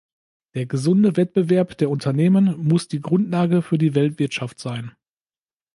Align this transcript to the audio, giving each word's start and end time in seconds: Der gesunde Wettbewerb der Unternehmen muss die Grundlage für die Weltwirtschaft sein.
Der 0.55 0.65
gesunde 0.65 1.15
Wettbewerb 1.15 1.77
der 1.77 1.91
Unternehmen 1.91 2.57
muss 2.67 2.87
die 2.87 3.01
Grundlage 3.01 3.61
für 3.61 3.77
die 3.77 3.93
Weltwirtschaft 3.93 4.59
sein. 4.59 4.93